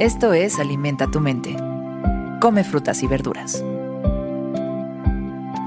Esto 0.00 0.32
es 0.32 0.58
Alimenta 0.58 1.08
tu 1.08 1.20
mente. 1.20 1.56
Come 2.40 2.64
frutas 2.64 3.04
y 3.04 3.06
verduras. 3.06 3.64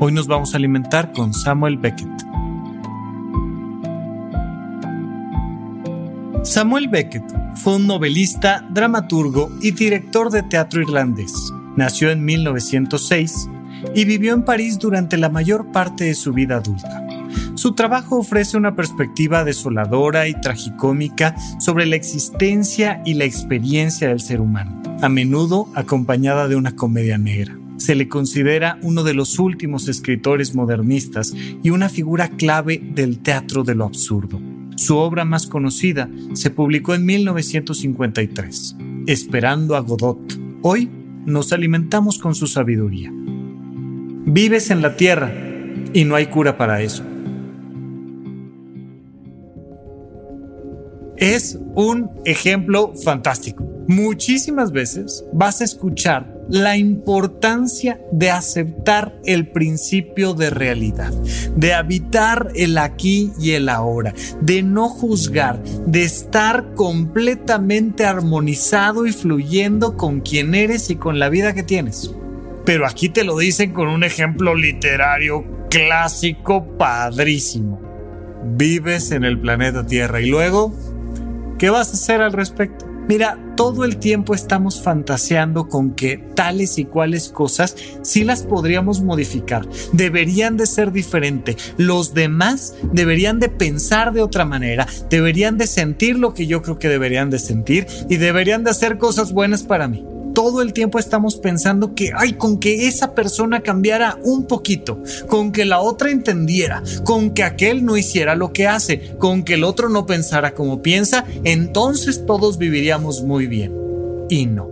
Hoy 0.00 0.12
nos 0.12 0.26
vamos 0.26 0.54
a 0.54 0.56
alimentar 0.56 1.12
con 1.12 1.34
Samuel 1.34 1.76
Beckett. 1.76 2.08
Samuel 6.42 6.88
Beckett 6.88 7.22
fue 7.56 7.76
un 7.76 7.86
novelista, 7.86 8.66
dramaturgo 8.70 9.50
y 9.60 9.72
director 9.72 10.30
de 10.30 10.42
teatro 10.42 10.80
irlandés. 10.80 11.34
Nació 11.76 12.10
en 12.10 12.24
1906 12.24 13.50
y 13.94 14.06
vivió 14.06 14.32
en 14.32 14.42
París 14.42 14.78
durante 14.78 15.18
la 15.18 15.28
mayor 15.28 15.70
parte 15.70 16.04
de 16.04 16.14
su 16.14 16.32
vida 16.32 16.56
adulta. 16.56 17.06
Su 17.64 17.72
trabajo 17.72 18.18
ofrece 18.18 18.58
una 18.58 18.76
perspectiva 18.76 19.42
desoladora 19.42 20.28
y 20.28 20.38
tragicómica 20.38 21.34
sobre 21.58 21.86
la 21.86 21.96
existencia 21.96 23.00
y 23.06 23.14
la 23.14 23.24
experiencia 23.24 24.08
del 24.08 24.20
ser 24.20 24.42
humano, 24.42 24.82
a 25.00 25.08
menudo 25.08 25.70
acompañada 25.74 26.46
de 26.46 26.56
una 26.56 26.76
comedia 26.76 27.16
negra. 27.16 27.56
Se 27.78 27.94
le 27.94 28.06
considera 28.06 28.78
uno 28.82 29.02
de 29.02 29.14
los 29.14 29.38
últimos 29.38 29.88
escritores 29.88 30.54
modernistas 30.54 31.32
y 31.62 31.70
una 31.70 31.88
figura 31.88 32.28
clave 32.28 32.82
del 32.84 33.20
teatro 33.20 33.64
de 33.64 33.74
lo 33.74 33.86
absurdo. 33.86 34.42
Su 34.76 34.98
obra 34.98 35.24
más 35.24 35.46
conocida 35.46 36.10
se 36.34 36.50
publicó 36.50 36.92
en 36.92 37.06
1953, 37.06 38.76
Esperando 39.06 39.74
a 39.74 39.80
Godot. 39.80 40.38
Hoy 40.60 40.90
nos 41.24 41.50
alimentamos 41.54 42.18
con 42.18 42.34
su 42.34 42.46
sabiduría. 42.46 43.10
Vives 43.10 44.70
en 44.70 44.82
la 44.82 44.96
tierra 44.96 45.32
y 45.94 46.04
no 46.04 46.14
hay 46.14 46.26
cura 46.26 46.58
para 46.58 46.82
eso. 46.82 47.02
Es 51.32 51.58
un 51.74 52.10
ejemplo 52.26 52.92
fantástico. 53.02 53.64
Muchísimas 53.88 54.72
veces 54.72 55.24
vas 55.32 55.62
a 55.62 55.64
escuchar 55.64 56.34
la 56.50 56.76
importancia 56.76 57.98
de 58.12 58.30
aceptar 58.30 59.18
el 59.24 59.48
principio 59.48 60.34
de 60.34 60.50
realidad, 60.50 61.12
de 61.56 61.72
habitar 61.72 62.52
el 62.54 62.76
aquí 62.76 63.32
y 63.40 63.52
el 63.52 63.70
ahora, 63.70 64.12
de 64.42 64.62
no 64.62 64.90
juzgar, 64.90 65.62
de 65.86 66.02
estar 66.02 66.74
completamente 66.74 68.04
armonizado 68.04 69.06
y 69.06 69.12
fluyendo 69.12 69.96
con 69.96 70.20
quien 70.20 70.54
eres 70.54 70.90
y 70.90 70.96
con 70.96 71.18
la 71.18 71.30
vida 71.30 71.54
que 71.54 71.62
tienes. 71.62 72.14
Pero 72.66 72.86
aquí 72.86 73.08
te 73.08 73.24
lo 73.24 73.38
dicen 73.38 73.72
con 73.72 73.88
un 73.88 74.04
ejemplo 74.04 74.54
literario 74.54 75.42
clásico 75.70 76.76
padrísimo. 76.76 77.80
Vives 78.56 79.10
en 79.10 79.24
el 79.24 79.40
planeta 79.40 79.86
Tierra 79.86 80.20
y 80.20 80.26
luego 80.26 80.74
¿Qué 81.58 81.70
vas 81.70 81.90
a 81.90 81.92
hacer 81.92 82.20
al 82.20 82.32
respecto? 82.32 82.86
Mira, 83.06 83.38
todo 83.54 83.84
el 83.84 83.98
tiempo 83.98 84.34
estamos 84.34 84.82
fantaseando 84.82 85.68
con 85.68 85.92
que 85.94 86.16
tales 86.16 86.78
y 86.78 86.86
cuales 86.86 87.28
cosas 87.28 87.76
sí 88.02 88.24
las 88.24 88.42
podríamos 88.44 89.02
modificar, 89.02 89.68
deberían 89.92 90.56
de 90.56 90.66
ser 90.66 90.90
diferente, 90.90 91.56
los 91.76 92.14
demás 92.14 92.74
deberían 92.92 93.40
de 93.40 93.50
pensar 93.50 94.12
de 94.12 94.22
otra 94.22 94.46
manera, 94.46 94.86
deberían 95.10 95.58
de 95.58 95.66
sentir 95.66 96.18
lo 96.18 96.32
que 96.32 96.46
yo 96.46 96.62
creo 96.62 96.78
que 96.78 96.88
deberían 96.88 97.28
de 97.28 97.38
sentir 97.38 97.86
y 98.08 98.16
deberían 98.16 98.64
de 98.64 98.70
hacer 98.70 98.96
cosas 98.96 99.32
buenas 99.32 99.62
para 99.62 99.86
mí 99.86 100.13
todo 100.34 100.60
el 100.60 100.72
tiempo 100.72 100.98
estamos 100.98 101.36
pensando 101.36 101.94
que, 101.94 102.10
ay, 102.14 102.34
con 102.34 102.58
que 102.58 102.88
esa 102.88 103.14
persona 103.14 103.60
cambiara 103.60 104.18
un 104.22 104.46
poquito, 104.46 105.02
con 105.28 105.52
que 105.52 105.64
la 105.64 105.80
otra 105.80 106.10
entendiera, 106.10 106.82
con 107.04 107.30
que 107.30 107.44
aquel 107.44 107.84
no 107.84 107.96
hiciera 107.96 108.34
lo 108.34 108.52
que 108.52 108.66
hace, 108.66 109.14
con 109.16 109.44
que 109.44 109.54
el 109.54 109.64
otro 109.64 109.88
no 109.88 110.06
pensara 110.06 110.52
como 110.52 110.82
piensa, 110.82 111.24
entonces 111.44 112.26
todos 112.26 112.58
viviríamos 112.58 113.22
muy 113.22 113.46
bien. 113.46 113.72
Y 114.28 114.46
no, 114.46 114.68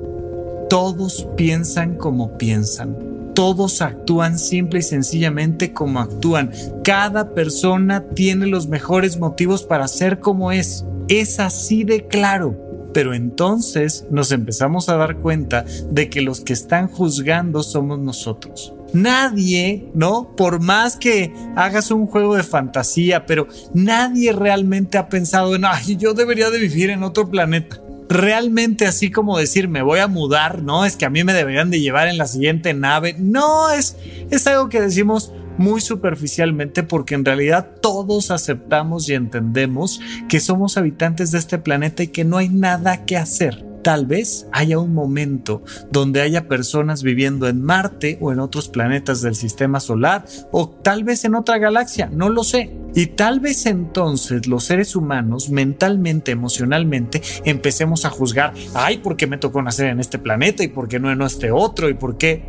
todos 0.68 1.28
piensan 1.36 1.94
como 1.96 2.36
piensan. 2.36 2.96
Todos 3.34 3.80
actúan 3.80 4.38
simple 4.38 4.80
y 4.80 4.82
sencillamente 4.82 5.72
como 5.72 6.00
actúan. 6.00 6.50
Cada 6.84 7.30
persona 7.30 8.04
tiene 8.14 8.46
los 8.46 8.68
mejores 8.68 9.18
motivos 9.18 9.62
para 9.62 9.88
ser 9.88 10.20
como 10.20 10.52
es. 10.52 10.84
Es 11.08 11.40
así 11.40 11.84
de 11.84 12.06
claro. 12.06 12.71
Pero 12.92 13.14
entonces 13.14 14.06
nos 14.10 14.32
empezamos 14.32 14.88
a 14.88 14.96
dar 14.96 15.16
cuenta 15.16 15.64
de 15.90 16.10
que 16.10 16.20
los 16.20 16.40
que 16.40 16.52
están 16.52 16.88
juzgando 16.88 17.62
somos 17.62 17.98
nosotros. 17.98 18.74
Nadie, 18.92 19.88
¿no? 19.94 20.34
Por 20.36 20.60
más 20.60 20.96
que 20.96 21.32
hagas 21.56 21.90
un 21.90 22.06
juego 22.06 22.36
de 22.36 22.42
fantasía, 22.42 23.24
pero 23.24 23.48
nadie 23.72 24.32
realmente 24.32 24.98
ha 24.98 25.08
pensado 25.08 25.54
en, 25.54 25.64
ay, 25.64 25.96
yo 25.96 26.12
debería 26.12 26.50
de 26.50 26.58
vivir 26.58 26.90
en 26.90 27.02
otro 27.02 27.30
planeta. 27.30 27.80
Realmente 28.08 28.86
así 28.86 29.10
como 29.10 29.38
decir, 29.38 29.68
me 29.68 29.80
voy 29.80 30.00
a 30.00 30.08
mudar, 30.08 30.62
¿no? 30.62 30.84
Es 30.84 30.96
que 30.96 31.06
a 31.06 31.10
mí 31.10 31.24
me 31.24 31.32
deberían 31.32 31.70
de 31.70 31.80
llevar 31.80 32.08
en 32.08 32.18
la 32.18 32.26
siguiente 32.26 32.74
nave. 32.74 33.16
No, 33.18 33.70
es, 33.70 33.96
es 34.30 34.46
algo 34.46 34.68
que 34.68 34.82
decimos, 34.82 35.32
muy 35.58 35.80
superficialmente 35.80 36.82
porque 36.82 37.14
en 37.14 37.24
realidad 37.24 37.68
todos 37.80 38.30
aceptamos 38.30 39.08
y 39.08 39.14
entendemos 39.14 40.00
que 40.28 40.40
somos 40.40 40.76
habitantes 40.76 41.30
de 41.30 41.38
este 41.38 41.58
planeta 41.58 42.02
y 42.02 42.08
que 42.08 42.24
no 42.24 42.38
hay 42.38 42.48
nada 42.48 43.04
que 43.04 43.16
hacer. 43.16 43.64
Tal 43.82 44.06
vez 44.06 44.46
haya 44.52 44.78
un 44.78 44.94
momento 44.94 45.64
donde 45.90 46.20
haya 46.20 46.46
personas 46.46 47.02
viviendo 47.02 47.48
en 47.48 47.62
Marte 47.62 48.16
o 48.20 48.30
en 48.32 48.38
otros 48.38 48.68
planetas 48.68 49.22
del 49.22 49.34
sistema 49.34 49.80
solar 49.80 50.24
o 50.52 50.68
tal 50.68 51.02
vez 51.02 51.24
en 51.24 51.34
otra 51.34 51.58
galaxia, 51.58 52.08
no 52.12 52.28
lo 52.28 52.44
sé. 52.44 52.76
Y 52.94 53.06
tal 53.06 53.40
vez 53.40 53.66
entonces 53.66 54.46
los 54.46 54.64
seres 54.64 54.94
humanos 54.94 55.50
mentalmente, 55.50 56.30
emocionalmente, 56.30 57.22
empecemos 57.44 58.04
a 58.04 58.10
juzgar, 58.10 58.52
ay, 58.74 58.98
¿por 58.98 59.16
qué 59.16 59.26
me 59.26 59.38
tocó 59.38 59.60
nacer 59.62 59.86
en 59.86 59.98
este 59.98 60.18
planeta 60.18 60.62
y 60.62 60.68
por 60.68 60.86
qué 60.86 61.00
no 61.00 61.10
en 61.10 61.20
este 61.22 61.50
otro 61.50 61.88
y 61.88 61.94
por 61.94 62.16
qué... 62.16 62.44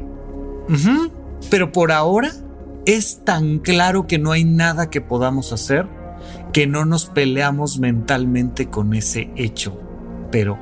Pero 1.50 1.72
por 1.72 1.92
ahora 1.92 2.32
es 2.86 3.22
tan 3.24 3.60
claro 3.60 4.08
que 4.08 4.20
no 4.20 4.32
hay 4.32 4.44
nada 4.44 4.90
que 4.90 5.02
podamos 5.02 5.54
hacer 5.54 5.88
que 6.54 6.68
no 6.68 6.86
nos 6.86 7.08
peleamos 7.08 7.80
mentalmente 7.80 8.68
con 8.68 8.94
ese 8.94 9.32
hecho, 9.36 9.80
pero 10.32 10.58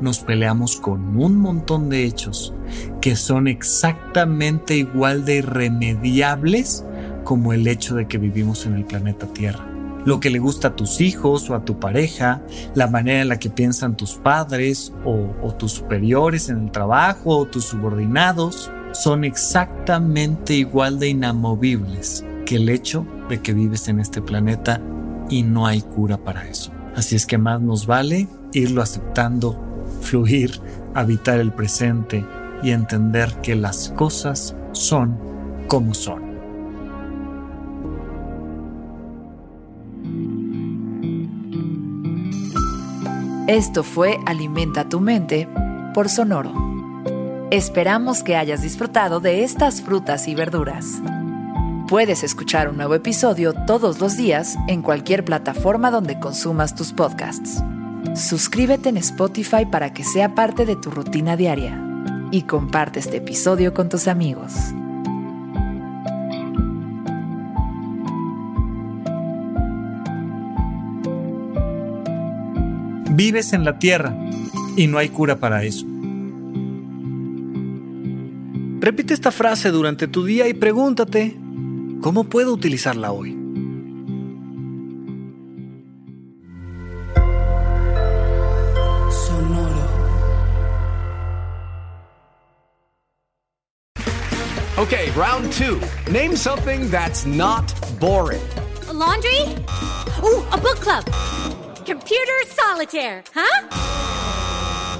nos 0.00 0.20
peleamos 0.20 0.76
con 0.76 1.16
un 1.16 1.36
montón 1.36 1.90
de 1.90 2.04
hechos 2.04 2.54
que 3.02 3.16
son 3.16 3.46
exactamente 3.46 4.76
igual 4.76 5.26
de 5.26 5.36
irremediables 5.36 6.84
como 7.22 7.52
el 7.52 7.68
hecho 7.68 7.94
de 7.94 8.08
que 8.08 8.16
vivimos 8.16 8.64
en 8.64 8.74
el 8.74 8.86
planeta 8.86 9.26
Tierra. 9.26 9.66
Lo 10.06 10.18
que 10.18 10.30
le 10.30 10.38
gusta 10.38 10.68
a 10.68 10.76
tus 10.76 11.02
hijos 11.02 11.50
o 11.50 11.54
a 11.54 11.66
tu 11.66 11.78
pareja, 11.78 12.40
la 12.74 12.86
manera 12.86 13.20
en 13.20 13.28
la 13.28 13.38
que 13.38 13.50
piensan 13.50 13.98
tus 13.98 14.14
padres 14.14 14.94
o, 15.04 15.52
tus 15.58 15.72
superiores 15.72 16.48
en 16.48 16.64
el 16.64 16.70
trabajo 16.70 17.36
o 17.36 17.44
tus 17.44 17.66
subordinados, 17.66 18.70
son 18.92 19.24
exactamente 19.24 20.54
igual 20.54 20.98
de 20.98 21.08
inamovibles 21.08 22.24
que 22.46 22.56
el 22.56 22.68
hecho 22.68 23.06
de 23.28 23.40
que 23.40 23.52
vives 23.52 23.88
en 23.88 24.00
este 24.00 24.20
planeta 24.20 24.80
y 25.28 25.42
no 25.42 25.66
hay 25.66 25.82
cura 25.82 26.18
para 26.18 26.48
eso. 26.48 26.72
Así 26.96 27.16
es 27.16 27.26
que 27.26 27.38
más 27.38 27.60
nos 27.60 27.86
vale 27.86 28.28
irlo 28.52 28.82
aceptando, 28.82 29.58
fluir, 30.00 30.60
habitar 30.94 31.38
el 31.38 31.52
presente 31.52 32.24
y 32.62 32.70
entender 32.70 33.32
que 33.42 33.54
las 33.54 33.90
cosas 33.90 34.56
son 34.72 35.16
como 35.68 35.94
son. 35.94 36.30
Esto 43.46 43.82
fue 43.82 44.18
Alimenta 44.26 44.88
tu 44.88 45.00
mente 45.00 45.48
por 45.92 46.08
Sonoro. 46.08 46.69
Esperamos 47.50 48.22
que 48.22 48.36
hayas 48.36 48.62
disfrutado 48.62 49.18
de 49.18 49.42
estas 49.42 49.82
frutas 49.82 50.28
y 50.28 50.36
verduras. 50.36 51.02
Puedes 51.88 52.22
escuchar 52.22 52.68
un 52.68 52.76
nuevo 52.76 52.94
episodio 52.94 53.54
todos 53.66 53.98
los 53.98 54.16
días 54.16 54.56
en 54.68 54.82
cualquier 54.82 55.24
plataforma 55.24 55.90
donde 55.90 56.20
consumas 56.20 56.76
tus 56.76 56.92
podcasts. 56.92 57.60
Suscríbete 58.14 58.90
en 58.90 58.98
Spotify 58.98 59.66
para 59.68 59.92
que 59.92 60.04
sea 60.04 60.36
parte 60.36 60.64
de 60.64 60.76
tu 60.76 60.92
rutina 60.92 61.36
diaria 61.36 61.76
y 62.30 62.42
comparte 62.42 63.00
este 63.00 63.16
episodio 63.16 63.74
con 63.74 63.88
tus 63.88 64.06
amigos. 64.06 64.52
Vives 73.10 73.52
en 73.52 73.64
la 73.64 73.76
tierra 73.80 74.14
y 74.76 74.86
no 74.86 74.98
hay 74.98 75.08
cura 75.08 75.40
para 75.40 75.64
eso. 75.64 75.89
Repite 78.80 79.12
esta 79.12 79.30
frase 79.30 79.70
durante 79.70 80.08
tu 80.08 80.24
día 80.24 80.48
y 80.48 80.54
pregúntate, 80.54 81.36
¿cómo 82.00 82.24
puedo 82.24 82.54
utilizarla 82.54 83.12
hoy? 83.12 83.36
Sonoro. 89.10 89.86
Okay, 94.78 95.10
round 95.10 95.52
two. 95.52 95.78
Name 96.10 96.34
something 96.34 96.90
that's 96.90 97.26
not 97.26 97.70
boring. 98.00 98.40
A 98.88 98.94
laundry? 98.94 99.42
Ooh, 100.24 100.42
a 100.52 100.56
book 100.56 100.80
club. 100.80 101.04
Computer 101.84 102.46
solitaire, 102.46 103.22
huh? 103.34 103.68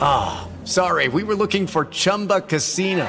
Ah. 0.02 0.46
Sorry, 0.64 1.08
we 1.08 1.24
were 1.24 1.34
looking 1.34 1.66
for 1.66 1.86
Chumba 1.86 2.42
Casino. 2.42 3.08